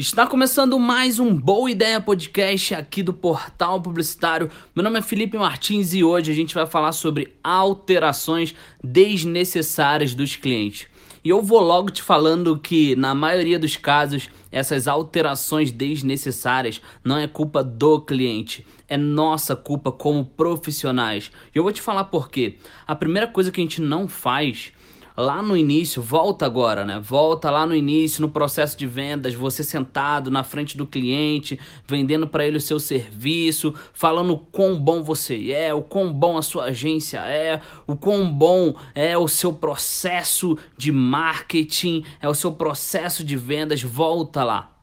Está 0.00 0.26
começando 0.26 0.78
mais 0.78 1.18
um 1.18 1.34
Boa 1.34 1.70
Ideia 1.70 2.00
Podcast 2.00 2.74
aqui 2.74 3.02
do 3.02 3.12
Portal 3.12 3.82
Publicitário. 3.82 4.50
Meu 4.74 4.82
nome 4.82 4.98
é 4.98 5.02
Felipe 5.02 5.36
Martins 5.36 5.92
e 5.92 6.02
hoje 6.02 6.32
a 6.32 6.34
gente 6.34 6.54
vai 6.54 6.64
falar 6.64 6.92
sobre 6.92 7.34
alterações 7.44 8.54
desnecessárias 8.82 10.14
dos 10.14 10.36
clientes. 10.36 10.86
E 11.22 11.28
eu 11.28 11.42
vou 11.42 11.60
logo 11.60 11.90
te 11.90 12.02
falando 12.02 12.58
que, 12.58 12.96
na 12.96 13.14
maioria 13.14 13.58
dos 13.58 13.76
casos, 13.76 14.30
essas 14.50 14.88
alterações 14.88 15.70
desnecessárias 15.70 16.80
não 17.04 17.18
é 17.18 17.28
culpa 17.28 17.62
do 17.62 18.00
cliente, 18.00 18.66
é 18.88 18.96
nossa 18.96 19.54
culpa 19.54 19.92
como 19.92 20.24
profissionais. 20.24 21.30
E 21.54 21.58
eu 21.58 21.62
vou 21.62 21.72
te 21.72 21.82
falar 21.82 22.04
por 22.04 22.30
quê. 22.30 22.56
A 22.86 22.96
primeira 22.96 23.26
coisa 23.26 23.52
que 23.52 23.60
a 23.60 23.64
gente 23.64 23.82
não 23.82 24.08
faz 24.08 24.72
lá 25.16 25.42
no 25.42 25.56
início, 25.56 26.00
volta 26.00 26.46
agora, 26.46 26.84
né? 26.84 27.00
Volta 27.00 27.50
lá 27.50 27.66
no 27.66 27.74
início, 27.74 28.22
no 28.22 28.28
processo 28.28 28.76
de 28.76 28.86
vendas, 28.86 29.34
você 29.34 29.62
sentado 29.62 30.30
na 30.30 30.42
frente 30.42 30.76
do 30.76 30.86
cliente, 30.86 31.58
vendendo 31.86 32.26
para 32.26 32.46
ele 32.46 32.56
o 32.56 32.60
seu 32.60 32.78
serviço, 32.78 33.74
falando 33.92 34.32
o 34.32 34.38
quão 34.38 34.78
bom 34.78 35.02
você 35.02 35.52
é, 35.52 35.74
o 35.74 35.82
quão 35.82 36.12
bom 36.12 36.36
a 36.36 36.42
sua 36.42 36.64
agência 36.64 37.18
é, 37.18 37.60
o 37.86 37.96
quão 37.96 38.30
bom 38.30 38.74
é 38.94 39.16
o 39.16 39.28
seu 39.28 39.52
processo 39.52 40.56
de 40.76 40.92
marketing, 40.92 42.04
é 42.20 42.28
o 42.28 42.34
seu 42.34 42.52
processo 42.52 43.24
de 43.24 43.36
vendas, 43.36 43.82
volta 43.82 44.44
lá. 44.44 44.76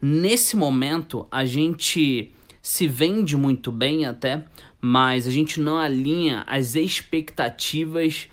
Nesse 0.00 0.56
momento, 0.56 1.26
a 1.30 1.44
gente 1.44 2.32
se 2.62 2.86
vende 2.86 3.36
muito 3.36 3.70
bem 3.70 4.06
até, 4.06 4.44
mas 4.80 5.26
a 5.26 5.30
gente 5.30 5.60
não 5.60 5.78
alinha 5.78 6.42
as 6.46 6.74
expectativas 6.74 8.28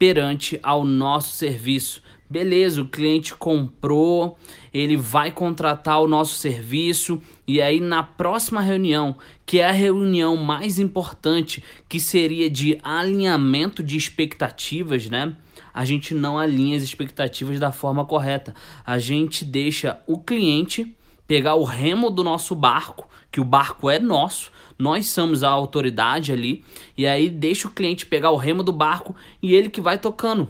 perante 0.00 0.58
ao 0.62 0.82
nosso 0.82 1.36
serviço. 1.36 2.02
Beleza, 2.28 2.80
o 2.80 2.88
cliente 2.88 3.34
comprou, 3.34 4.38
ele 4.72 4.96
vai 4.96 5.30
contratar 5.30 6.00
o 6.00 6.08
nosso 6.08 6.38
serviço 6.38 7.20
e 7.46 7.60
aí 7.60 7.80
na 7.80 8.02
próxima 8.02 8.62
reunião, 8.62 9.14
que 9.44 9.58
é 9.58 9.68
a 9.68 9.72
reunião 9.72 10.38
mais 10.38 10.78
importante, 10.78 11.62
que 11.86 12.00
seria 12.00 12.48
de 12.48 12.80
alinhamento 12.82 13.82
de 13.82 13.98
expectativas, 13.98 15.10
né? 15.10 15.36
A 15.74 15.84
gente 15.84 16.14
não 16.14 16.38
alinha 16.38 16.78
as 16.78 16.82
expectativas 16.82 17.60
da 17.60 17.70
forma 17.70 18.06
correta. 18.06 18.54
A 18.86 18.98
gente 18.98 19.44
deixa 19.44 20.00
o 20.06 20.18
cliente 20.18 20.96
pegar 21.26 21.56
o 21.56 21.64
remo 21.64 22.08
do 22.08 22.24
nosso 22.24 22.54
barco, 22.54 23.06
que 23.30 23.40
o 23.40 23.44
barco 23.44 23.90
é 23.90 23.98
nosso, 23.98 24.50
nós 24.80 25.06
somos 25.06 25.44
a 25.44 25.50
autoridade 25.50 26.32
ali, 26.32 26.64
e 26.96 27.06
aí 27.06 27.28
deixa 27.28 27.68
o 27.68 27.70
cliente 27.70 28.06
pegar 28.06 28.30
o 28.30 28.36
remo 28.36 28.62
do 28.62 28.72
barco 28.72 29.14
e 29.42 29.54
ele 29.54 29.68
que 29.68 29.80
vai 29.80 29.98
tocando. 29.98 30.48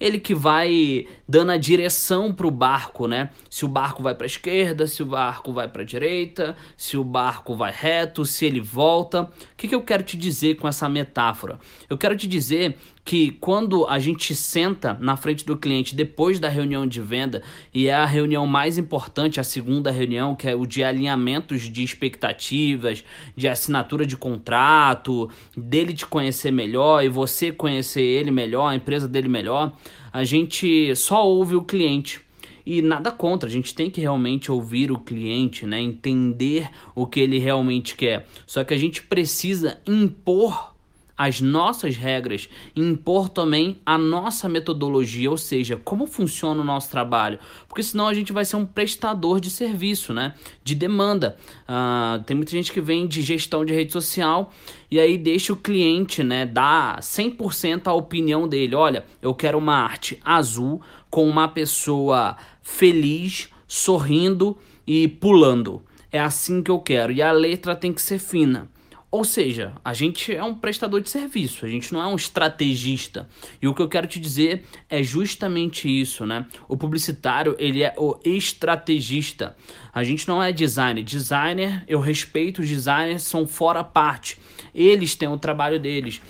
Ele 0.00 0.18
que 0.18 0.34
vai 0.34 1.06
dando 1.28 1.52
a 1.52 1.56
direção 1.56 2.32
para 2.32 2.46
o 2.46 2.50
barco, 2.50 3.06
né? 3.08 3.30
Se 3.50 3.64
o 3.64 3.68
barco 3.68 4.02
vai 4.02 4.14
para 4.14 4.26
a 4.26 4.28
esquerda, 4.28 4.86
se 4.86 5.02
o 5.02 5.06
barco 5.06 5.52
vai 5.52 5.68
para 5.68 5.82
a 5.82 5.84
direita, 5.84 6.56
se 6.76 6.96
o 6.96 7.04
barco 7.04 7.56
vai 7.56 7.72
reto, 7.72 8.24
se 8.24 8.44
ele 8.44 8.60
volta. 8.60 9.22
O 9.22 9.28
que, 9.56 9.68
que 9.68 9.74
eu 9.74 9.82
quero 9.82 10.02
te 10.02 10.16
dizer 10.16 10.56
com 10.56 10.68
essa 10.68 10.88
metáfora? 10.88 11.58
Eu 11.88 11.98
quero 11.98 12.16
te 12.16 12.26
dizer 12.26 12.76
que 13.06 13.30
quando 13.30 13.86
a 13.86 14.00
gente 14.00 14.34
senta 14.34 14.98
na 15.00 15.16
frente 15.16 15.46
do 15.46 15.56
cliente 15.56 15.94
depois 15.94 16.40
da 16.40 16.48
reunião 16.48 16.84
de 16.84 17.00
venda, 17.00 17.40
e 17.72 17.86
é 17.86 17.94
a 17.94 18.04
reunião 18.04 18.44
mais 18.48 18.78
importante, 18.78 19.38
a 19.38 19.44
segunda 19.44 19.92
reunião, 19.92 20.34
que 20.34 20.48
é 20.48 20.56
o 20.56 20.66
de 20.66 20.82
alinhamentos 20.82 21.62
de 21.62 21.84
expectativas, 21.84 23.04
de 23.36 23.46
assinatura 23.46 24.04
de 24.04 24.16
contrato, 24.16 25.30
dele 25.56 25.94
te 25.94 26.04
conhecer 26.04 26.50
melhor 26.50 27.04
e 27.04 27.08
você 27.08 27.52
conhecer 27.52 28.02
ele 28.02 28.32
melhor, 28.32 28.66
a 28.66 28.74
empresa 28.74 29.06
dele 29.06 29.28
melhor, 29.28 29.72
a 30.16 30.24
gente 30.24 30.96
só 30.96 31.26
ouve 31.26 31.54
o 31.56 31.62
cliente. 31.62 32.22
E 32.64 32.80
nada 32.80 33.12
contra, 33.12 33.46
a 33.46 33.52
gente 33.52 33.74
tem 33.74 33.90
que 33.90 34.00
realmente 34.00 34.50
ouvir 34.50 34.90
o 34.90 34.98
cliente, 34.98 35.66
né? 35.66 35.78
Entender 35.78 36.70
o 36.94 37.06
que 37.06 37.20
ele 37.20 37.38
realmente 37.38 37.94
quer. 37.94 38.26
Só 38.46 38.64
que 38.64 38.72
a 38.72 38.78
gente 38.78 39.02
precisa 39.02 39.78
impor 39.86 40.74
as 41.16 41.40
nossas 41.40 41.96
regras 41.96 42.48
e 42.74 42.80
impor 42.80 43.28
também 43.28 43.80
a 43.86 43.96
nossa 43.96 44.48
metodologia, 44.48 45.30
ou 45.30 45.38
seja, 45.38 45.80
como 45.82 46.06
funciona 46.06 46.60
o 46.60 46.64
nosso 46.64 46.90
trabalho. 46.90 47.38
Porque 47.68 47.82
senão 47.82 48.06
a 48.06 48.14
gente 48.14 48.32
vai 48.32 48.44
ser 48.44 48.56
um 48.56 48.66
prestador 48.66 49.40
de 49.40 49.50
serviço, 49.50 50.12
né? 50.12 50.34
De 50.62 50.74
demanda. 50.74 51.36
Uh, 51.62 52.22
tem 52.24 52.36
muita 52.36 52.52
gente 52.52 52.72
que 52.72 52.80
vem 52.80 53.06
de 53.06 53.22
gestão 53.22 53.64
de 53.64 53.72
rede 53.72 53.92
social 53.92 54.52
e 54.90 55.00
aí 55.00 55.16
deixa 55.18 55.52
o 55.52 55.56
cliente, 55.56 56.22
né, 56.22 56.46
dar 56.46 57.00
100% 57.00 57.88
a 57.88 57.92
opinião 57.92 58.46
dele. 58.46 58.74
Olha, 58.74 59.04
eu 59.20 59.34
quero 59.34 59.58
uma 59.58 59.74
arte 59.74 60.20
azul 60.24 60.80
com 61.10 61.28
uma 61.28 61.48
pessoa 61.48 62.36
feliz, 62.62 63.48
sorrindo 63.66 64.56
e 64.86 65.08
pulando. 65.08 65.82
É 66.12 66.20
assim 66.20 66.62
que 66.62 66.70
eu 66.70 66.78
quero. 66.78 67.12
E 67.12 67.20
a 67.20 67.32
letra 67.32 67.74
tem 67.74 67.92
que 67.92 68.00
ser 68.00 68.18
fina. 68.18 68.68
Ou 69.16 69.24
seja, 69.24 69.72
a 69.82 69.94
gente 69.94 70.30
é 70.30 70.44
um 70.44 70.54
prestador 70.54 71.00
de 71.00 71.08
serviço, 71.08 71.64
a 71.64 71.68
gente 71.70 71.90
não 71.90 72.02
é 72.02 72.06
um 72.06 72.16
estrategista. 72.16 73.26
E 73.62 73.66
o 73.66 73.72
que 73.72 73.80
eu 73.80 73.88
quero 73.88 74.06
te 74.06 74.20
dizer 74.20 74.66
é 74.90 75.02
justamente 75.02 75.88
isso, 75.88 76.26
né? 76.26 76.44
O 76.68 76.76
publicitário, 76.76 77.56
ele 77.58 77.82
é 77.82 77.94
o 77.96 78.18
estrategista. 78.22 79.56
A 79.90 80.04
gente 80.04 80.28
não 80.28 80.42
é 80.42 80.52
designer. 80.52 81.02
Designer, 81.02 81.82
eu 81.88 81.98
respeito 81.98 82.60
os 82.60 82.68
designers, 82.68 83.22
são 83.22 83.46
fora 83.46 83.82
parte. 83.82 84.38
Eles 84.74 85.14
têm 85.14 85.28
o 85.28 85.38
trabalho 85.38 85.80
deles. 85.80 86.20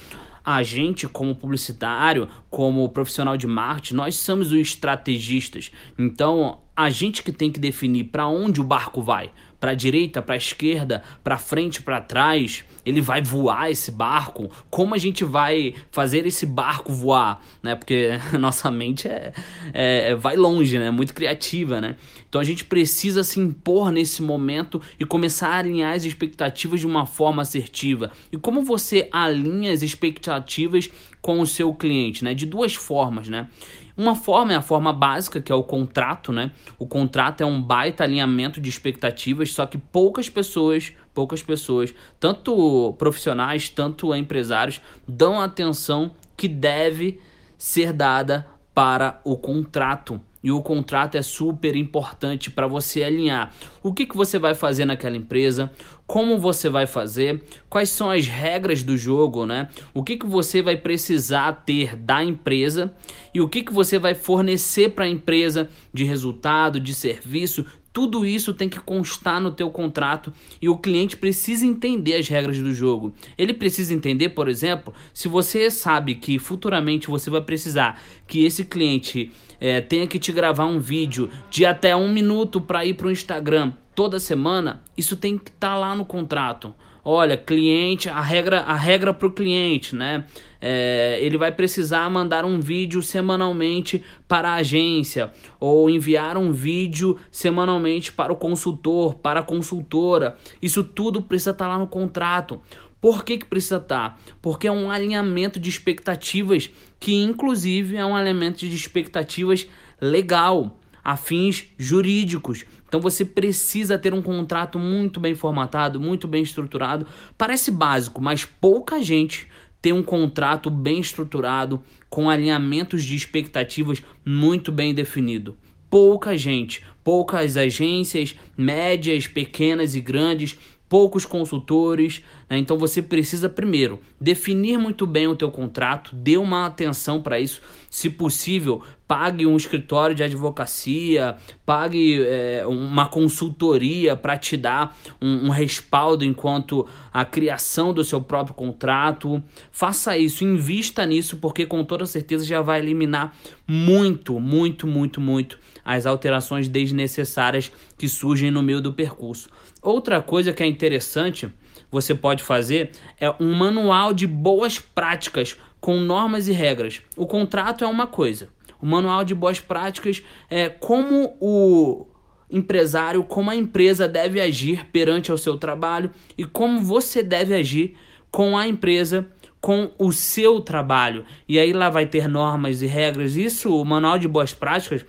A 0.45 0.63
gente, 0.63 1.09
como 1.09 1.35
publicitário, 1.35 2.29
como 2.49 2.89
profissional 2.91 3.37
de 3.37 3.49
marketing, 3.49 3.95
nós 3.95 4.15
somos 4.15 4.53
os 4.53 4.61
estrategistas. 4.61 5.73
Então, 5.99 6.61
a 6.77 6.89
gente 6.89 7.25
que 7.25 7.33
tem 7.33 7.51
que 7.51 7.59
definir 7.59 8.05
para 8.05 8.29
onde 8.29 8.61
o 8.61 8.65
barco 8.65 9.03
vai 9.03 9.33
para 9.59 9.73
a 9.73 9.75
direita, 9.75 10.23
para 10.23 10.35
a 10.35 10.39
esquerda, 10.39 11.03
para 11.25 11.39
frente, 11.39 11.83
para 11.83 12.01
trás. 12.01 12.65
Ele 12.87 13.01
vai 13.01 13.21
voar 13.21 13.71
esse 13.71 13.91
barco? 13.91 14.49
Como 14.71 14.95
a 14.95 14.99
gente 14.99 15.25
vai 15.25 15.75
fazer 15.91 16.25
esse 16.25 16.47
barco 16.47 16.93
voar? 16.93 17.43
Né? 17.63 17.75
Porque 17.75 18.11
nossa 18.39 18.71
mente 18.71 19.09
é, 19.09 19.33
é, 19.75 20.11
é, 20.11 20.15
vai 20.15 20.37
longe, 20.37 20.79
né? 20.79 20.91
Muito 20.91 21.13
criativa, 21.13 21.81
né? 21.81 21.97
Então 22.29 22.41
a 22.41 22.45
gente 22.45 22.65
precisa 22.65 23.25
se 23.25 23.41
impor 23.41 23.91
nesse 23.91 24.23
momento 24.23 24.81
e 25.01 25.05
começar 25.05 25.49
a 25.49 25.59
alinhar 25.59 25.95
as 25.95 26.05
expectativas 26.05 26.81
de 26.81 26.87
uma 26.87 27.05
forma 27.05 27.43
assertiva. 27.43 28.13
E 28.31 28.37
como 28.37 28.63
você 28.63 29.09
alinha 29.11 29.73
as 29.73 29.83
expectativas 29.83 30.89
com 31.21 31.41
o 31.41 31.47
seu 31.47 31.75
cliente, 31.75 32.23
né? 32.23 32.35
De 32.35 32.47
duas 32.47 32.75
formas, 32.75 33.29
né? 33.29 33.49
Uma 33.97 34.15
forma 34.15 34.53
é 34.53 34.57
a 34.57 34.63
forma 34.63 34.93
básica, 34.93 35.41
que 35.41 35.51
é 35.51 35.55
o 35.55 35.63
contrato, 35.63 36.31
né? 36.31 36.53
O 36.79 36.87
contrato 36.87 37.41
é 37.41 37.47
um 37.47 37.63
baita 37.63 38.05
alinhamento 38.05 38.61
de 38.61 38.69
expectativas, 38.69 39.53
só 39.53 39.65
que 39.65 39.79
poucas 39.79 40.29
pessoas, 40.29 40.93
poucas 41.17 41.43
pessoas, 41.43 41.95
tanto 42.21 42.93
profissionais, 42.99 43.71
tanto 43.71 44.15
empresários, 44.15 44.83
dão 45.09 45.41
a 45.41 45.45
atenção 45.45 46.11
que 46.37 46.47
deve 46.47 47.19
ser 47.57 47.91
dada 47.95 48.47
para 48.75 49.19
o 49.25 49.35
contrato. 49.35 50.21
E 50.45 50.53
o 50.53 50.61
contrato 50.61 51.17
é 51.17 51.23
super 51.23 51.75
importante 51.75 52.51
para 52.51 52.67
você 52.67 53.03
alinhar. 53.03 53.53
O 53.83 53.95
que, 53.95 54.05
que 54.05 54.15
você 54.15 54.39
vai 54.39 54.55
fazer 54.55 54.85
naquela 54.85 55.17
empresa, 55.17 55.73
como 56.07 56.39
você 56.39 56.69
vai 56.69 56.87
fazer, 56.87 57.43
quais 57.71 57.89
são 57.89 58.11
as 58.11 58.27
regras 58.27 58.83
do 58.83 58.97
jogo, 58.97 59.47
né? 59.47 59.69
O 59.95 60.05
que, 60.05 60.19
que 60.19 60.27
você 60.27 60.61
vai 60.61 60.77
precisar 60.77 61.51
ter 61.65 61.97
da 61.97 62.23
empresa? 62.23 62.95
E 63.33 63.41
o 63.41 63.49
que, 63.49 63.63
que 63.63 63.73
você 63.73 63.99
vai 63.99 64.15
fornecer 64.15 64.91
para 64.91 65.07
a 65.07 65.09
empresa 65.09 65.71
de 65.93 66.05
resultado, 66.05 66.79
de 66.79 66.95
serviço, 66.95 67.65
tudo 67.97 68.27
isso 68.27 68.53
tem 68.53 68.69
que 68.69 68.79
constar 68.79 69.41
no 69.41 69.51
teu 69.51 69.71
contrato 69.71 70.31
e 70.61 70.69
o 70.69 70.77
cliente 70.77 71.17
precisa 71.17 71.65
entender 71.65 72.17
as 72.17 72.29
regras 72.29 72.59
do 72.59 72.75
jogo. 72.75 73.15
Ele 73.39 73.55
precisa 73.55 73.95
entender, 73.95 74.29
por 74.29 74.51
exemplo, 74.51 74.93
se 75.15 75.29
você 75.29 75.71
sabe 75.71 76.15
que 76.15 76.39
futuramente 76.39 77.09
você 77.09 77.31
vai 77.31 77.41
precisar 77.41 78.03
que 78.27 78.45
esse 78.45 78.67
cliente 78.67 79.33
é, 79.59 79.81
tenha 79.81 80.07
que 80.07 80.19
te 80.19 80.31
gravar 80.31 80.67
um 80.67 80.79
vídeo 80.79 81.31
de 81.49 81.65
até 81.65 81.97
um 81.97 82.13
minuto 82.13 82.61
para 82.61 82.85
ir 82.85 82.93
para 82.93 83.07
o 83.07 83.11
Instagram 83.11 83.73
toda 83.95 84.21
semana, 84.21 84.83
isso 84.95 85.17
tem 85.17 85.39
que 85.39 85.49
estar 85.49 85.71
tá 85.71 85.79
lá 85.79 85.97
no 85.97 86.05
contrato. 86.05 86.75
Olha, 87.09 87.37
cliente, 87.37 88.09
a 88.09 88.21
regra, 88.21 88.63
a 88.63 88.75
regra 88.75 89.15
para 89.15 89.29
o 89.29 89.31
cliente, 89.31 89.95
né? 89.95 90.25
É, 90.61 91.21
ele 91.23 91.39
vai 91.39 91.53
precisar 91.53 92.11
mandar 92.11 92.45
um 92.45 92.59
vídeo 92.59 93.01
semanalmente 93.01 94.03
para 94.27 94.49
a 94.49 94.55
agência 94.57 95.31
ou 95.61 95.89
enviar 95.89 96.37
um 96.37 96.51
vídeo 96.51 97.17
semanalmente 97.31 98.11
para 98.11 98.33
o 98.33 98.37
consultor, 98.37 99.15
para 99.15 99.39
a 99.39 99.43
consultora. 99.45 100.37
Isso 100.61 100.83
tudo 100.83 101.23
precisa 101.23 101.53
estar 101.53 101.67
tá 101.67 101.71
lá 101.71 101.79
no 101.79 101.87
contrato. 101.87 102.61
Por 103.01 103.25
que, 103.25 103.39
que 103.39 103.47
precisa 103.47 103.77
estar? 103.77 104.17
Tá? 104.17 104.19
Porque 104.43 104.67
é 104.67 104.73
um 104.73 104.91
alinhamento 104.91 105.61
de 105.61 105.71
expectativas 105.71 106.69
que, 106.99 107.15
inclusive, 107.15 107.97
é 107.97 108.05
um 108.05 108.17
alinhamento 108.17 108.67
de 108.67 108.75
expectativas 108.75 109.69
legal, 110.01 110.77
a 111.05 111.17
fins 111.17 111.69
jurídicos. 111.79 112.65
Então 112.89 113.01
você 113.01 113.25
precisa 113.25 113.99
ter 113.99 114.15
um 114.15 114.23
contrato 114.23 114.79
muito 114.79 115.19
bem 115.21 115.35
formatado, 115.35 116.01
muito 116.01 116.29
bem 116.29 116.43
estruturado. 116.43 117.07
Parece 117.37 117.71
básico, 117.71 118.23
mas 118.23 118.45
pouca 118.45 119.03
gente 119.03 119.49
tem 119.83 119.93
um 119.93 120.03
contrato 120.03 120.71
bem 120.71 121.01
estruturado, 121.01 121.83
com 122.09 122.31
alinhamentos 122.31 123.05
de 123.05 123.15
expectativas 123.15 124.03
muito 124.25 124.73
bem 124.73 124.95
definido. 124.95 125.57
Pouca 125.89 126.37
gente, 126.37 126.85
poucas 127.05 127.57
agências, 127.57 128.35
médias, 128.57 129.27
pequenas 129.27 129.95
e 129.95 130.01
grandes, 130.01 130.59
poucos 130.89 131.25
consultores. 131.25 132.23
Né? 132.49 132.59
Então 132.59 132.79
você 132.79 133.03
precisa 133.03 133.49
primeiro 133.49 134.01
definir 134.21 134.79
muito 134.79 135.07
bem 135.07 135.27
o 135.27 135.37
teu 135.37 135.51
contrato, 135.51 136.15
dê 136.15 136.37
uma 136.37 136.67
atenção 136.67 137.21
para 137.21 137.39
isso. 137.39 137.61
Se 137.91 138.11
possível, 138.11 138.83
pague 139.07 139.47
um 139.47 139.57
escritório 139.57 140.15
de 140.15 140.23
advocacia, 140.23 141.37
pague 141.65 142.23
é, 142.23 142.65
uma 142.67 143.07
consultoria 143.07 144.17
para 144.17 144.37
te 144.37 144.57
dar 144.57 144.97
um, 145.21 145.47
um, 145.47 145.51
respaldo 145.51 146.25
enquanto 146.25 146.87
a 147.13 147.25
criação 147.25 147.95
do 147.95 148.05
seu 148.05 148.21
próprio 148.21 148.55
contrato. 148.55 149.43
Faça 149.71 150.19
isso, 150.19 150.45
invista 150.45 151.07
nisso, 151.07 151.37
porque 151.37 151.65
com 151.65 151.85
toda 151.85 152.05
certeza 152.05 152.45
já 152.45 152.61
vai 152.61 152.81
eliminar 152.81 153.35
muito, 153.67 154.39
muito, 154.41 154.87
muito, 154.87 155.21
muito 155.21 155.59
as 155.85 156.05
alterações 156.05 156.69
desnecessárias 156.69 157.71
que 157.97 158.09
surgem 158.09 158.51
no 158.51 158.63
meio 158.63 158.81
do 158.81 158.93
percurso. 158.93 159.49
Outra 159.83 160.21
coisa 160.23 160.53
que 160.53 160.63
é 160.63 160.67
interessante 160.67 161.53
você 161.91 162.15
pode 162.15 162.43
fazer 162.43 162.91
é 163.21 163.31
um 163.41 163.55
manual 163.55 164.13
de 164.13 164.27
boas 164.27 164.79
práticas 164.79 165.57
com 165.81 166.01
normas 166.01 166.49
e 166.49 166.53
regras. 166.53 167.01
O 167.17 167.27
contrato 167.27 167.85
é 167.85 167.87
uma 167.87 168.07
coisa, 168.07 168.49
o 168.81 168.87
manual 168.87 169.25
de 169.25 169.35
boas 169.35 169.61
práticas 169.61 170.23
é 170.51 170.69
como 170.69 171.37
o 171.41 172.07
empresário, 172.51 173.25
como 173.25 173.51
a 173.51 173.57
empresa 173.57 174.09
deve 174.09 174.41
agir 174.41 174.87
perante 174.87 175.33
o 175.33 175.39
seu 175.39 175.57
trabalho 175.57 176.11
e 176.37 176.45
como 176.45 176.81
você 176.81 177.23
deve 177.23 177.55
agir 177.55 177.97
com 178.31 178.57
a 178.57 178.67
empresa 178.67 179.29
com 179.61 179.91
o 179.99 180.13
seu 180.13 180.61
trabalho. 180.61 181.25
E 181.49 181.59
aí 181.59 181.73
lá 181.73 181.91
vai 181.91 182.07
ter 182.07 182.29
normas 182.29 182.83
e 182.83 182.87
regras. 182.87 183.35
Isso, 183.35 183.75
o 183.75 183.85
manual 183.85 184.19
de 184.19 184.29
boas 184.29 184.55
práticas, 184.55 185.05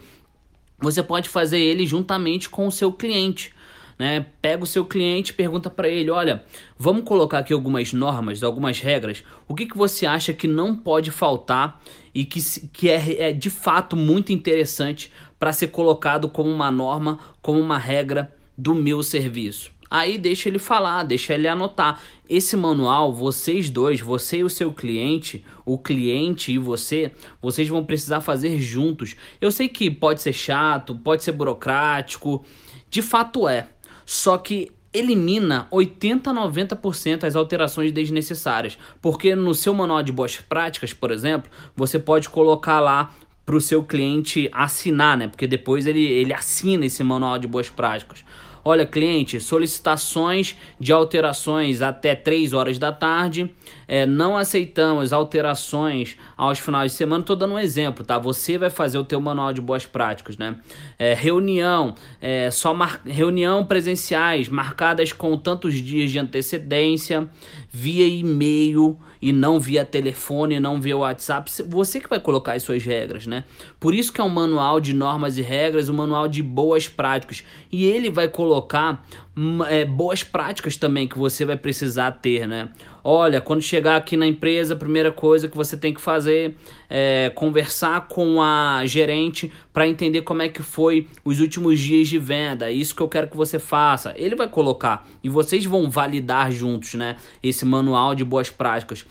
você 0.80 1.04
pode 1.04 1.30
fazer 1.30 1.60
ele 1.60 1.86
juntamente 1.86 2.50
com 2.50 2.66
o 2.66 2.72
seu 2.72 2.92
cliente. 2.92 3.54
Né? 3.97 4.27
Pega 4.41 4.63
o 4.63 4.67
seu 4.67 4.85
cliente, 4.85 5.33
pergunta 5.33 5.69
para 5.69 5.89
ele, 5.89 6.11
olha, 6.11 6.44
vamos 6.77 7.03
colocar 7.03 7.39
aqui 7.39 7.51
algumas 7.51 7.94
normas, 7.94 8.44
algumas 8.44 8.79
regras. 8.79 9.23
O 9.47 9.55
que, 9.55 9.65
que 9.65 9.77
você 9.77 10.05
acha 10.05 10.33
que 10.33 10.47
não 10.47 10.75
pode 10.75 11.09
faltar 11.09 11.81
e 12.13 12.23
que, 12.23 12.39
que 12.69 12.89
é, 12.89 13.29
é 13.29 13.33
de 13.33 13.49
fato 13.49 13.95
muito 13.95 14.31
interessante 14.31 15.11
para 15.39 15.51
ser 15.51 15.67
colocado 15.67 16.29
como 16.29 16.49
uma 16.49 16.69
norma, 16.69 17.19
como 17.41 17.59
uma 17.59 17.77
regra 17.77 18.31
do 18.55 18.75
meu 18.75 19.01
serviço? 19.01 19.71
Aí 19.89 20.17
deixa 20.17 20.49
ele 20.49 20.59
falar, 20.59 21.03
deixa 21.03 21.33
ele 21.33 21.47
anotar. 21.47 22.01
Esse 22.29 22.57
manual, 22.57 23.13
vocês 23.13 23.69
dois, 23.69 24.01
você 24.01 24.39
e 24.39 24.44
o 24.44 24.49
seu 24.49 24.73
cliente, 24.73 25.45
o 25.65 25.77
cliente 25.77 26.51
e 26.51 26.57
você, 26.57 27.11
vocês 27.41 27.69
vão 27.69 27.85
precisar 27.85 28.19
fazer 28.19 28.59
juntos. 28.59 29.15
Eu 29.39 29.49
sei 29.49 29.69
que 29.69 29.89
pode 29.89 30.21
ser 30.21 30.33
chato, 30.33 30.94
pode 30.94 31.23
ser 31.23 31.31
burocrático, 31.31 32.45
de 32.89 33.01
fato 33.01 33.47
é. 33.47 33.67
Só 34.07 34.38
que 34.38 34.71
elimina 34.94 35.68
80 35.69 36.30
a 36.30 36.33
90% 36.33 37.25
as 37.25 37.36
alterações 37.36 37.92
desnecessárias, 37.92 38.77
porque 39.01 39.36
no 39.36 39.54
seu 39.54 39.74
manual 39.74 40.01
de 40.01 40.13
boas 40.13 40.38
práticas, 40.38 40.94
por 40.94 41.12
exemplo, 41.12 41.51
você 41.75 42.00
pode 42.00 42.30
colocar 42.30 42.80
lá 42.80 43.13
para 43.45 43.56
o 43.57 43.59
seu 43.59 43.83
cliente 43.83 44.50
assinar, 44.54 45.18
né? 45.18 45.27
Porque 45.27 45.45
depois 45.45 45.86
ele, 45.86 46.06
ele 46.06 46.33
assina 46.33 46.86
esse 46.86 47.04
manual 47.04 47.38
de 47.38 47.48
boas 47.48 47.69
práticas. 47.69 48.24
Olha, 48.63 48.86
cliente, 48.86 49.42
solicitações 49.42 50.56
de 50.80 50.94
alterações 50.94 51.81
até 51.81 52.15
3 52.15 52.54
horas 52.54 52.80
da 52.80 52.94
tarde. 52.94 53.54
É, 53.88 54.06
não 54.06 54.38
aceitamos 54.38 55.12
alterações 55.12 56.18
aos 56.38 56.60
finais 56.60 56.92
de 56.92 56.98
semana. 56.98 57.22
Estou 57.22 57.36
dando 57.36 57.56
um 57.56 57.60
exemplo, 57.60 58.06
tá? 58.06 58.19
Você 58.19 58.57
vai 58.57 58.69
fazer 58.69 59.00
o 59.00 59.04
teu 59.04 59.19
manual 59.19 59.51
de 59.51 59.60
boas 59.60 59.86
práticas, 59.86 60.38
né? 60.38 60.56
É, 61.00 61.13
reunião, 61.13 61.95
é, 62.22 62.51
só 62.51 62.74
mar... 62.74 63.01
reunião 63.04 63.66
presenciais 63.66 64.48
marcadas 64.48 65.12
com 65.12 65.36
tantos 65.36 65.74
dias 65.74 66.12
de 66.12 66.19
antecedência, 66.19 67.28
via 67.72 68.07
e-mail 68.07 68.98
e 69.19 69.34
não 69.34 69.60
via 69.60 69.84
telefone, 69.84 70.60
não 70.60 70.80
via 70.80 70.95
WhatsApp, 70.95 71.51
você 71.68 72.00
que 72.00 72.07
vai 72.07 72.19
colocar 72.19 72.54
as 72.54 72.63
suas 72.63 72.83
regras, 72.83 73.25
né? 73.25 73.44
Por 73.80 73.95
isso 73.95 74.13
que 74.13 74.22
é 74.22 74.24
um 74.24 74.30
manual 74.30 74.80
de 74.80 74.94
normas 74.94 75.38
e 75.38 75.42
regras, 75.42 75.90
um 75.90 75.94
manual 75.94 76.28
de 76.28 76.44
boas 76.44 76.88
práticas. 76.88 77.44
E 77.72 77.86
ele 77.86 78.12
vai 78.12 78.28
colocar 78.28 79.04
é, 79.69 79.86
boas 79.86 80.24
práticas 80.24 80.78
também 80.78 81.07
que 81.07 81.18
você 81.18 81.45
vai 81.45 81.56
precisar 81.56 82.12
ter, 82.12 82.48
né? 82.48 82.69
Olha, 83.04 83.39
quando 83.39 83.62
chegar 83.62 83.95
aqui 83.95 84.18
na 84.18 84.25
empresa, 84.25 84.74
a 84.74 84.78
primeira 84.78 85.12
coisa 85.12 85.48
que 85.48 85.56
você 85.56 85.78
tem 85.78 85.94
que 85.94 86.01
fazer 86.01 86.56
é 86.89 87.31
conversar 87.36 88.07
com 88.07 88.42
a 88.42 88.81
gerente 88.86 89.51
para 89.72 89.88
entender 89.88 90.24
como 90.24 90.42
é 90.42 90.50
que 90.50 90.63
foi 90.63 91.07
os 91.24 91.39
últimos 91.39 91.80
dias 91.80 92.07
de 92.07 92.18
venda. 92.18 92.69
É 92.69 92.74
isso 92.74 92.95
que 92.95 93.01
eu 93.01 93.07
quero 93.07 93.28
que 93.28 93.38
você 93.38 93.60
faça. 93.60 94.13
Ele 94.18 94.36
vai 94.36 94.48
colocar 94.48 95.07
e 95.24 95.30
vocês 95.30 95.63
vão 95.66 95.90
validar 95.90 96.51
juntos, 96.51 96.95
né? 96.95 97.18
Esse 97.42 97.63
manual 97.63 98.16
de 98.16 98.25
boas 98.25 98.50
práticas. 98.50 99.06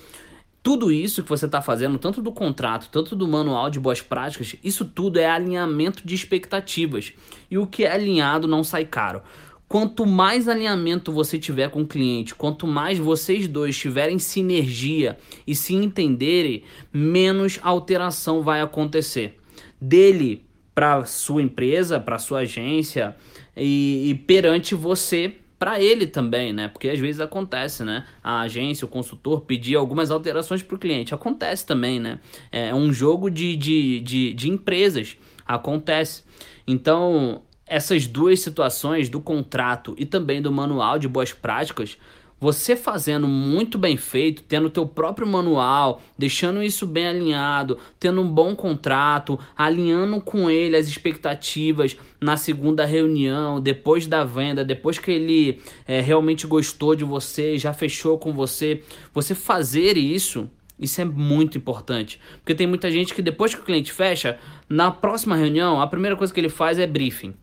Tudo 0.62 0.90
isso 0.90 1.22
que 1.22 1.28
você 1.28 1.46
está 1.46 1.62
fazendo, 1.62 1.96
tanto 1.96 2.20
do 2.20 2.32
contrato, 2.32 2.88
tanto 2.90 3.14
do 3.14 3.28
manual 3.28 3.70
de 3.70 3.78
boas 3.78 4.00
práticas, 4.00 4.56
isso 4.64 4.84
tudo 4.84 5.20
é 5.20 5.26
alinhamento 5.26 6.04
de 6.04 6.12
expectativas. 6.12 7.12
E 7.48 7.56
o 7.56 7.68
que 7.68 7.84
é 7.84 7.92
alinhado 7.92 8.48
não 8.48 8.64
sai 8.64 8.84
caro. 8.84 9.22
Quanto 9.68 10.06
mais 10.06 10.48
alinhamento 10.48 11.10
você 11.10 11.38
tiver 11.38 11.70
com 11.70 11.82
o 11.82 11.86
cliente, 11.86 12.34
quanto 12.34 12.66
mais 12.66 12.98
vocês 12.98 13.48
dois 13.48 13.76
tiverem 13.76 14.18
sinergia 14.18 15.18
e 15.46 15.54
se 15.56 15.74
entenderem, 15.74 16.62
menos 16.92 17.58
alteração 17.62 18.42
vai 18.42 18.60
acontecer. 18.60 19.38
Dele 19.80 20.46
para 20.72 21.04
sua 21.04 21.42
empresa, 21.42 21.98
para 21.98 22.18
sua 22.18 22.40
agência 22.40 23.16
e, 23.56 24.10
e 24.10 24.14
perante 24.14 24.74
você 24.74 25.34
para 25.58 25.80
ele 25.80 26.06
também, 26.06 26.52
né? 26.52 26.68
Porque 26.68 26.88
às 26.88 26.98
vezes 26.98 27.20
acontece, 27.20 27.82
né? 27.82 28.04
A 28.22 28.40
agência, 28.40 28.84
o 28.84 28.88
consultor 28.88 29.40
pedir 29.40 29.74
algumas 29.74 30.10
alterações 30.10 30.62
para 30.62 30.76
o 30.76 30.78
cliente. 30.78 31.14
Acontece 31.14 31.64
também, 31.64 31.98
né? 31.98 32.20
É 32.52 32.74
um 32.74 32.92
jogo 32.92 33.30
de, 33.30 33.56
de, 33.56 34.00
de, 34.00 34.34
de 34.34 34.50
empresas. 34.50 35.16
Acontece. 35.46 36.24
Então, 36.66 37.42
essas 37.66 38.06
duas 38.06 38.40
situações 38.40 39.08
do 39.08 39.20
contrato 39.20 39.94
e 39.98 40.06
também 40.06 40.40
do 40.40 40.52
manual 40.52 40.98
de 40.98 41.08
boas 41.08 41.32
práticas, 41.32 41.98
você 42.38 42.76
fazendo 42.76 43.26
muito 43.26 43.78
bem 43.78 43.96
feito, 43.96 44.42
tendo 44.42 44.66
o 44.66 44.70
teu 44.70 44.86
próprio 44.86 45.26
manual, 45.26 46.02
deixando 46.18 46.62
isso 46.62 46.86
bem 46.86 47.06
alinhado, 47.06 47.78
tendo 47.98 48.20
um 48.20 48.28
bom 48.28 48.54
contrato, 48.54 49.38
alinhando 49.56 50.20
com 50.20 50.50
ele 50.50 50.76
as 50.76 50.86
expectativas 50.86 51.96
na 52.20 52.36
segunda 52.36 52.84
reunião, 52.84 53.58
depois 53.58 54.06
da 54.06 54.22
venda, 54.22 54.64
depois 54.64 54.98
que 54.98 55.10
ele 55.10 55.62
é, 55.86 56.00
realmente 56.00 56.46
gostou 56.46 56.94
de 56.94 57.04
você, 57.04 57.56
já 57.56 57.72
fechou 57.72 58.18
com 58.18 58.32
você, 58.32 58.82
você 59.14 59.34
fazer 59.34 59.96
isso 59.96 60.48
isso 60.78 61.00
é 61.00 61.06
muito 61.06 61.56
importante. 61.56 62.20
Porque 62.36 62.54
tem 62.54 62.66
muita 62.66 62.90
gente 62.90 63.14
que 63.14 63.22
depois 63.22 63.54
que 63.54 63.62
o 63.62 63.64
cliente 63.64 63.90
fecha, 63.90 64.38
na 64.68 64.90
próxima 64.90 65.34
reunião, 65.34 65.80
a 65.80 65.86
primeira 65.86 66.16
coisa 66.16 66.34
que 66.34 66.38
ele 66.38 66.50
faz 66.50 66.78
é 66.78 66.86
briefing. 66.86 67.34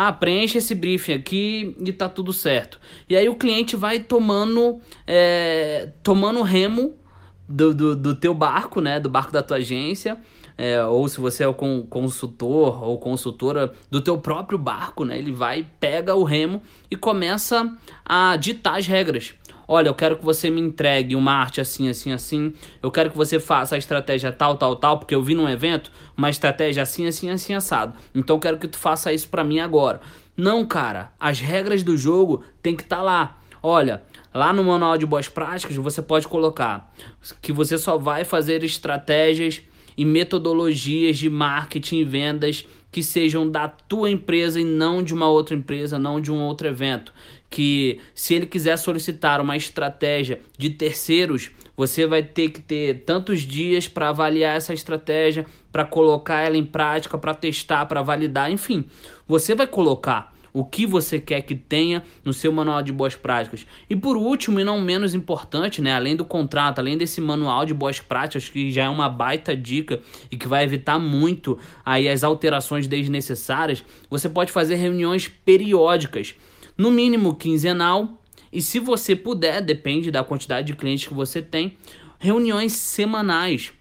Ah, 0.00 0.12
preenche 0.12 0.58
esse 0.58 0.76
briefing 0.76 1.12
aqui 1.14 1.74
e 1.80 1.92
tá 1.92 2.08
tudo 2.08 2.32
certo. 2.32 2.78
E 3.08 3.16
aí 3.16 3.28
o 3.28 3.34
cliente 3.34 3.74
vai 3.74 3.98
tomando, 3.98 4.80
é, 5.04 5.88
tomando 6.04 6.40
remo 6.42 6.94
do, 7.48 7.74
do, 7.74 7.96
do, 7.96 8.14
teu 8.14 8.32
barco, 8.32 8.80
né? 8.80 9.00
Do 9.00 9.10
barco 9.10 9.32
da 9.32 9.42
tua 9.42 9.56
agência. 9.56 10.16
É, 10.56 10.84
ou 10.84 11.08
se 11.08 11.20
você 11.20 11.42
é 11.42 11.48
o 11.48 11.52
consultor 11.52 12.80
ou 12.84 12.96
consultora 13.00 13.72
do 13.90 14.00
teu 14.00 14.16
próprio 14.18 14.56
barco, 14.56 15.04
né? 15.04 15.18
Ele 15.18 15.32
vai, 15.32 15.66
pega 15.80 16.14
o 16.14 16.22
remo 16.22 16.62
e 16.88 16.94
começa 16.94 17.76
a 18.04 18.36
ditar 18.36 18.78
as 18.78 18.86
regras. 18.86 19.34
Olha, 19.70 19.88
eu 19.88 19.94
quero 19.94 20.16
que 20.16 20.24
você 20.24 20.48
me 20.48 20.62
entregue 20.62 21.14
uma 21.14 21.30
arte 21.30 21.60
assim, 21.60 21.90
assim, 21.90 22.10
assim. 22.10 22.54
Eu 22.82 22.90
quero 22.90 23.10
que 23.10 23.16
você 23.16 23.38
faça 23.38 23.74
a 23.74 23.78
estratégia 23.78 24.32
tal, 24.32 24.56
tal, 24.56 24.74
tal, 24.74 24.98
porque 24.98 25.14
eu 25.14 25.22
vi 25.22 25.34
num 25.34 25.46
evento 25.46 25.92
uma 26.16 26.30
estratégia 26.30 26.82
assim, 26.82 27.06
assim, 27.06 27.28
assim, 27.28 27.52
assado. 27.52 27.92
Então 28.14 28.36
eu 28.36 28.40
quero 28.40 28.56
que 28.56 28.66
tu 28.66 28.78
faça 28.78 29.12
isso 29.12 29.28
para 29.28 29.44
mim 29.44 29.60
agora. 29.60 30.00
Não, 30.34 30.64
cara. 30.64 31.12
As 31.20 31.38
regras 31.38 31.82
do 31.82 31.98
jogo 31.98 32.42
tem 32.62 32.74
que 32.74 32.82
estar 32.82 32.96
tá 32.96 33.02
lá. 33.02 33.38
Olha, 33.62 34.02
lá 34.32 34.54
no 34.54 34.64
manual 34.64 34.96
de 34.96 35.04
boas 35.04 35.28
práticas 35.28 35.76
você 35.76 36.00
pode 36.00 36.26
colocar 36.26 36.90
que 37.42 37.52
você 37.52 37.76
só 37.76 37.98
vai 37.98 38.24
fazer 38.24 38.64
estratégias 38.64 39.60
e 39.98 40.04
metodologias 40.04 41.18
de 41.18 41.28
marketing 41.28 41.98
e 41.98 42.04
vendas 42.04 42.66
que 42.90 43.02
sejam 43.02 43.50
da 43.50 43.68
tua 43.68 44.10
empresa 44.10 44.58
e 44.58 44.64
não 44.64 45.02
de 45.02 45.12
uma 45.12 45.28
outra 45.28 45.54
empresa, 45.54 45.98
não 45.98 46.20
de 46.20 46.32
um 46.32 46.40
outro 46.40 46.68
evento 46.68 47.12
que 47.50 48.00
se 48.14 48.34
ele 48.34 48.46
quiser 48.46 48.76
solicitar 48.76 49.40
uma 49.40 49.56
estratégia 49.56 50.40
de 50.56 50.70
terceiros, 50.70 51.50
você 51.76 52.06
vai 52.06 52.22
ter 52.22 52.50
que 52.50 52.60
ter 52.60 53.04
tantos 53.04 53.42
dias 53.42 53.86
para 53.86 54.08
avaliar 54.08 54.56
essa 54.56 54.74
estratégia, 54.74 55.46
para 55.70 55.84
colocar 55.84 56.40
ela 56.40 56.56
em 56.56 56.64
prática, 56.64 57.16
para 57.16 57.34
testar, 57.34 57.86
para 57.86 58.02
validar, 58.02 58.50
enfim. 58.50 58.84
Você 59.26 59.54
vai 59.54 59.66
colocar 59.66 60.34
o 60.52 60.64
que 60.64 60.86
você 60.86 61.20
quer 61.20 61.42
que 61.42 61.54
tenha 61.54 62.02
no 62.24 62.32
seu 62.32 62.50
manual 62.50 62.82
de 62.82 62.92
boas 62.92 63.14
práticas. 63.14 63.66
E 63.88 63.94
por 63.94 64.16
último, 64.16 64.58
e 64.58 64.64
não 64.64 64.80
menos 64.80 65.14
importante, 65.14 65.80
né, 65.80 65.94
além 65.94 66.16
do 66.16 66.24
contrato, 66.24 66.80
além 66.80 66.98
desse 66.98 67.20
manual 67.20 67.64
de 67.64 67.72
boas 67.72 68.00
práticas, 68.00 68.48
que 68.48 68.72
já 68.72 68.84
é 68.84 68.88
uma 68.88 69.08
baita 69.08 69.56
dica 69.56 70.00
e 70.30 70.36
que 70.36 70.48
vai 70.48 70.64
evitar 70.64 70.98
muito 70.98 71.58
aí 71.84 72.08
as 72.08 72.24
alterações 72.24 72.88
desnecessárias, 72.88 73.84
você 74.10 74.28
pode 74.28 74.50
fazer 74.50 74.74
reuniões 74.74 75.28
periódicas, 75.28 76.34
no 76.78 76.90
mínimo 76.92 77.34
quinzenal, 77.34 78.22
e 78.52 78.62
se 78.62 78.78
você 78.78 79.16
puder, 79.16 79.60
depende 79.60 80.10
da 80.10 80.22
quantidade 80.22 80.68
de 80.68 80.76
clientes 80.76 81.08
que 81.08 81.12
você 81.12 81.42
tem, 81.42 81.76
reuniões 82.18 82.72
semanais 82.72 83.72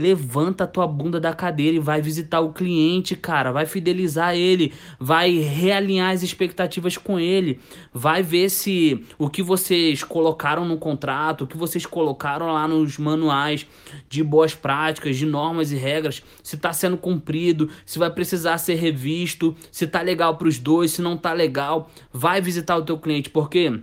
Levanta 0.00 0.64
a 0.64 0.66
tua 0.66 0.86
bunda 0.86 1.20
da 1.20 1.34
cadeira 1.34 1.76
e 1.76 1.78
vai 1.78 2.00
visitar 2.00 2.40
o 2.40 2.54
cliente, 2.54 3.14
cara. 3.14 3.52
Vai 3.52 3.66
fidelizar 3.66 4.34
ele, 4.34 4.72
vai 4.98 5.38
realinhar 5.38 6.10
as 6.10 6.22
expectativas 6.22 6.96
com 6.96 7.20
ele, 7.20 7.60
vai 7.92 8.22
ver 8.22 8.48
se 8.48 9.04
o 9.18 9.28
que 9.28 9.42
vocês 9.42 10.02
colocaram 10.02 10.64
no 10.64 10.78
contrato, 10.78 11.44
o 11.44 11.46
que 11.46 11.56
vocês 11.56 11.84
colocaram 11.84 12.46
lá 12.46 12.66
nos 12.66 12.96
manuais 12.96 13.66
de 14.08 14.24
boas 14.24 14.54
práticas, 14.54 15.18
de 15.18 15.26
normas 15.26 15.70
e 15.70 15.76
regras, 15.76 16.22
se 16.42 16.56
está 16.56 16.72
sendo 16.72 16.96
cumprido, 16.96 17.68
se 17.84 17.98
vai 17.98 18.10
precisar 18.10 18.56
ser 18.56 18.76
revisto, 18.76 19.54
se 19.70 19.86
tá 19.86 20.00
legal 20.00 20.38
para 20.38 20.48
os 20.48 20.58
dois, 20.58 20.92
se 20.92 21.02
não 21.02 21.14
tá 21.14 21.34
legal. 21.34 21.90
Vai 22.10 22.40
visitar 22.40 22.76
o 22.76 22.82
teu 22.82 22.98
cliente, 22.98 23.28
porque 23.28 23.80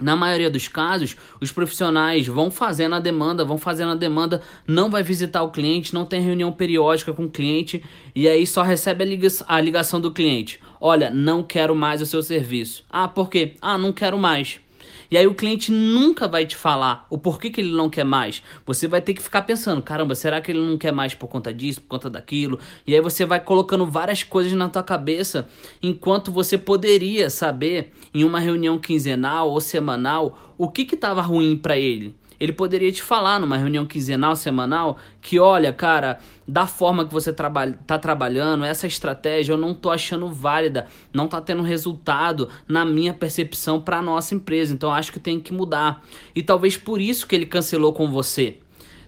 na 0.00 0.16
maioria 0.16 0.50
dos 0.50 0.68
casos, 0.68 1.16
os 1.40 1.52
profissionais 1.52 2.26
vão 2.26 2.50
fazendo 2.50 2.94
a 2.94 3.00
demanda, 3.00 3.44
vão 3.44 3.58
fazendo 3.58 3.92
a 3.92 3.94
demanda, 3.94 4.42
não 4.66 4.90
vai 4.90 5.02
visitar 5.02 5.42
o 5.42 5.50
cliente, 5.50 5.94
não 5.94 6.04
tem 6.04 6.20
reunião 6.20 6.52
periódica 6.52 7.12
com 7.12 7.24
o 7.24 7.30
cliente 7.30 7.82
e 8.14 8.28
aí 8.28 8.46
só 8.46 8.62
recebe 8.62 9.04
a 9.46 9.60
ligação 9.60 10.00
do 10.00 10.10
cliente. 10.10 10.60
Olha, 10.80 11.10
não 11.10 11.42
quero 11.42 11.74
mais 11.74 12.00
o 12.00 12.06
seu 12.06 12.22
serviço. 12.22 12.84
Ah, 12.88 13.06
por 13.06 13.28
quê? 13.28 13.54
Ah, 13.60 13.76
não 13.76 13.92
quero 13.92 14.18
mais. 14.18 14.60
E 15.10 15.16
aí 15.16 15.26
o 15.26 15.34
cliente 15.34 15.72
nunca 15.72 16.28
vai 16.28 16.46
te 16.46 16.54
falar 16.54 17.06
o 17.10 17.18
porquê 17.18 17.50
que 17.50 17.60
ele 17.60 17.72
não 17.72 17.90
quer 17.90 18.04
mais. 18.04 18.42
Você 18.64 18.86
vai 18.86 19.02
ter 19.02 19.14
que 19.14 19.22
ficar 19.22 19.42
pensando, 19.42 19.82
caramba, 19.82 20.14
será 20.14 20.40
que 20.40 20.52
ele 20.52 20.60
não 20.60 20.78
quer 20.78 20.92
mais 20.92 21.14
por 21.14 21.26
conta 21.26 21.52
disso, 21.52 21.80
por 21.80 21.88
conta 21.88 22.08
daquilo? 22.08 22.60
E 22.86 22.94
aí 22.94 23.00
você 23.00 23.24
vai 23.24 23.40
colocando 23.40 23.84
várias 23.84 24.22
coisas 24.22 24.52
na 24.52 24.68
tua 24.68 24.82
cabeça, 24.82 25.48
enquanto 25.82 26.30
você 26.30 26.56
poderia 26.56 27.28
saber 27.28 27.92
em 28.14 28.22
uma 28.22 28.38
reunião 28.38 28.78
quinzenal 28.78 29.50
ou 29.50 29.60
semanal 29.60 30.54
o 30.56 30.68
que 30.68 30.82
estava 30.82 31.22
ruim 31.22 31.56
para 31.56 31.76
ele 31.76 32.19
ele 32.40 32.52
poderia 32.52 32.90
te 32.90 33.02
falar 33.02 33.38
numa 33.38 33.58
reunião 33.58 33.84
quinzenal, 33.84 34.34
semanal, 34.34 34.96
que 35.20 35.38
olha, 35.38 35.72
cara, 35.74 36.18
da 36.48 36.66
forma 36.66 37.04
que 37.04 37.12
você 37.12 37.32
traba 37.32 37.70
tá 37.86 37.98
trabalhando, 37.98 38.64
essa 38.64 38.86
estratégia 38.86 39.52
eu 39.52 39.58
não 39.58 39.74
tô 39.74 39.90
achando 39.90 40.26
válida, 40.32 40.86
não 41.12 41.28
tá 41.28 41.38
tendo 41.40 41.62
resultado 41.62 42.48
na 42.66 42.84
minha 42.84 43.12
percepção 43.12 43.78
para 43.78 44.00
nossa 44.00 44.34
empresa, 44.34 44.72
então 44.72 44.90
acho 44.90 45.12
que 45.12 45.20
tem 45.20 45.38
que 45.38 45.52
mudar. 45.52 46.02
E 46.34 46.42
talvez 46.42 46.78
por 46.78 46.98
isso 46.98 47.26
que 47.26 47.36
ele 47.36 47.44
cancelou 47.44 47.92
com 47.92 48.10
você. 48.10 48.58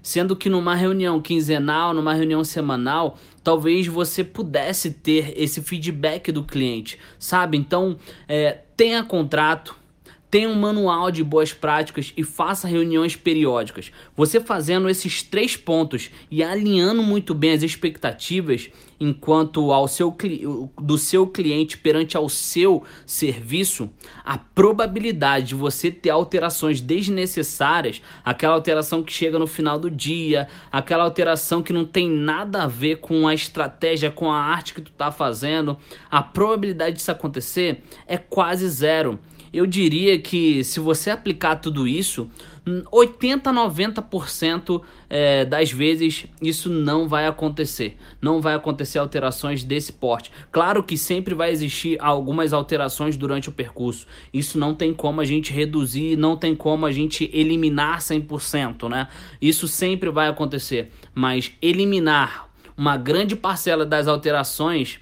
Sendo 0.02 0.36
que 0.36 0.50
numa 0.50 0.74
reunião 0.74 1.20
quinzenal, 1.22 1.94
numa 1.94 2.12
reunião 2.12 2.42
semanal, 2.42 3.16
talvez 3.42 3.86
você 3.86 4.22
pudesse 4.22 4.90
ter 4.90 5.32
esse 5.36 5.62
feedback 5.62 6.30
do 6.32 6.42
cliente, 6.42 6.98
sabe? 7.18 7.56
Então, 7.56 7.96
é, 8.28 8.58
tenha 8.76 9.02
contrato, 9.04 9.76
tenha 10.32 10.48
um 10.48 10.54
manual 10.54 11.10
de 11.10 11.22
boas 11.22 11.52
práticas 11.52 12.10
e 12.16 12.24
faça 12.24 12.66
reuniões 12.66 13.14
periódicas. 13.14 13.92
Você 14.16 14.40
fazendo 14.40 14.88
esses 14.88 15.22
três 15.22 15.58
pontos 15.58 16.10
e 16.30 16.42
alinhando 16.42 17.02
muito 17.02 17.34
bem 17.34 17.52
as 17.52 17.62
expectativas 17.62 18.70
enquanto 18.98 19.72
ao 19.72 19.86
seu 19.86 20.16
do 20.80 20.96
seu 20.96 21.26
cliente 21.26 21.76
perante 21.76 22.16
ao 22.16 22.30
seu 22.30 22.82
serviço, 23.04 23.90
a 24.24 24.38
probabilidade 24.38 25.48
de 25.48 25.54
você 25.54 25.90
ter 25.90 26.08
alterações 26.08 26.80
desnecessárias, 26.80 28.00
aquela 28.24 28.54
alteração 28.54 29.02
que 29.02 29.12
chega 29.12 29.38
no 29.38 29.46
final 29.46 29.78
do 29.78 29.90
dia, 29.90 30.48
aquela 30.70 31.04
alteração 31.04 31.62
que 31.62 31.74
não 31.74 31.84
tem 31.84 32.08
nada 32.08 32.62
a 32.62 32.66
ver 32.66 33.00
com 33.00 33.28
a 33.28 33.34
estratégia, 33.34 34.10
com 34.10 34.30
a 34.30 34.40
arte 34.40 34.72
que 34.72 34.80
tu 34.80 34.92
está 34.92 35.10
fazendo, 35.12 35.76
a 36.10 36.22
probabilidade 36.22 36.96
disso 36.96 37.10
acontecer 37.10 37.82
é 38.06 38.16
quase 38.16 38.66
zero 38.68 39.18
eu 39.52 39.66
diria 39.66 40.18
que 40.18 40.64
se 40.64 40.80
você 40.80 41.10
aplicar 41.10 41.56
tudo 41.56 41.86
isso, 41.86 42.30
80, 42.90 43.52
90% 43.52 44.82
é, 45.10 45.44
das 45.44 45.72
vezes 45.72 46.26
isso 46.40 46.70
não 46.70 47.08
vai 47.08 47.26
acontecer. 47.26 47.96
Não 48.20 48.40
vai 48.40 48.54
acontecer 48.54 48.98
alterações 48.98 49.64
desse 49.64 49.92
porte. 49.92 50.30
Claro 50.50 50.82
que 50.82 50.96
sempre 50.96 51.34
vai 51.34 51.50
existir 51.50 52.00
algumas 52.00 52.52
alterações 52.52 53.16
durante 53.16 53.48
o 53.48 53.52
percurso. 53.52 54.06
Isso 54.32 54.58
não 54.58 54.74
tem 54.74 54.94
como 54.94 55.20
a 55.20 55.24
gente 55.24 55.52
reduzir, 55.52 56.16
não 56.16 56.36
tem 56.36 56.54
como 56.54 56.86
a 56.86 56.92
gente 56.92 57.28
eliminar 57.32 57.98
100%, 57.98 58.88
né? 58.88 59.08
Isso 59.40 59.66
sempre 59.66 60.08
vai 60.10 60.28
acontecer. 60.28 60.90
Mas 61.12 61.52
eliminar 61.60 62.48
uma 62.76 62.96
grande 62.96 63.34
parcela 63.34 63.84
das 63.84 64.06
alterações 64.06 65.00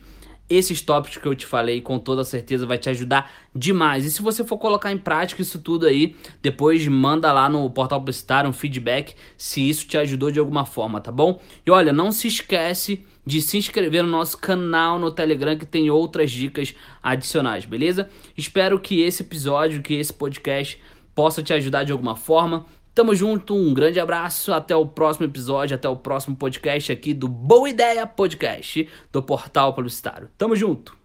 esses 0.50 0.82
tópicos 0.82 1.16
que 1.18 1.26
eu 1.26 1.34
te 1.34 1.46
falei, 1.46 1.80
com 1.80 1.98
toda 1.98 2.24
certeza, 2.24 2.66
vai 2.66 2.76
te 2.76 2.90
ajudar 2.90 3.30
demais. 3.54 4.04
E 4.04 4.10
se 4.10 4.20
você 4.20 4.44
for 4.44 4.58
colocar 4.58 4.90
em 4.90 4.98
prática 4.98 5.40
isso 5.40 5.60
tudo 5.60 5.86
aí, 5.86 6.16
depois 6.42 6.86
manda 6.88 7.32
lá 7.32 7.48
no 7.48 7.70
portal 7.70 8.00
publicitário 8.00 8.50
um 8.50 8.52
feedback 8.52 9.14
se 9.36 9.66
isso 9.66 9.86
te 9.86 9.96
ajudou 9.96 10.32
de 10.32 10.40
alguma 10.40 10.66
forma, 10.66 11.00
tá 11.00 11.12
bom? 11.12 11.40
E 11.64 11.70
olha, 11.70 11.92
não 11.92 12.10
se 12.10 12.26
esquece 12.26 13.04
de 13.24 13.40
se 13.40 13.56
inscrever 13.58 14.02
no 14.02 14.10
nosso 14.10 14.36
canal 14.36 14.98
no 14.98 15.10
Telegram 15.12 15.56
que 15.56 15.66
tem 15.66 15.88
outras 15.88 16.32
dicas 16.32 16.74
adicionais, 17.00 17.64
beleza? 17.64 18.10
Espero 18.36 18.80
que 18.80 19.02
esse 19.02 19.22
episódio, 19.22 19.82
que 19.82 19.94
esse 19.94 20.12
podcast 20.12 20.80
possa 21.14 21.42
te 21.42 21.52
ajudar 21.52 21.84
de 21.84 21.92
alguma 21.92 22.16
forma. 22.16 22.66
Tamo 22.94 23.14
junto, 23.14 23.54
um 23.54 23.72
grande 23.72 24.00
abraço, 24.00 24.52
até 24.52 24.74
o 24.74 24.84
próximo 24.84 25.26
episódio, 25.26 25.76
até 25.76 25.88
o 25.88 25.96
próximo 25.96 26.36
podcast 26.36 26.90
aqui 26.90 27.14
do 27.14 27.28
Boa 27.28 27.68
Ideia 27.68 28.06
Podcast 28.06 28.88
do 29.12 29.22
Portal 29.22 29.72
Publicitário. 29.74 30.28
Tamo 30.36 30.56
junto! 30.56 30.99